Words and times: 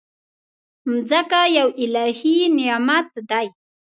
مځکه 0.89 1.41
یو 1.57 1.67
الهي 1.83 2.37
نعمت 2.57 3.07
دی. 3.29 3.45